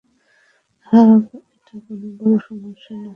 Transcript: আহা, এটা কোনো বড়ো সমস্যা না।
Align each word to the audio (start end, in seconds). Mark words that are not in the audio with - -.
আহা, 0.87 1.01
এটা 1.55 1.75
কোনো 1.85 2.07
বড়ো 2.19 2.37
সমস্যা 2.47 2.93
না। 2.95 3.09